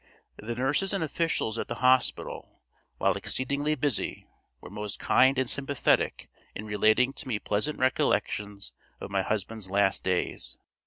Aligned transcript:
The 0.37 0.55
nurses 0.55 0.93
and 0.93 1.03
officials 1.03 1.59
at 1.59 1.67
the 1.67 1.75
hospital, 1.75 2.63
while 2.97 3.13
exceedingly 3.13 3.75
busy, 3.75 4.25
were 4.59 4.71
most 4.71 4.97
kind 4.97 5.37
and 5.37 5.47
sympathetic 5.47 6.27
in 6.55 6.65
relating 6.65 7.13
to 7.13 7.27
me 7.27 7.37
pleasant 7.37 7.77
recollections 7.77 8.73
of 8.99 9.11
my 9.11 9.21
husband's 9.21 9.69
last 9.69 10.03
days. 10.03 10.57